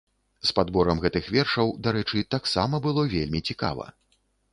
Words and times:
З 0.49 0.53
падборам 0.59 1.01
гэтых 1.03 1.27
вершаў, 1.35 1.69
дарэчы, 1.87 2.23
таксама 2.37 2.79
было 2.87 3.05
вельмі 3.13 3.43
цікава. 3.51 3.85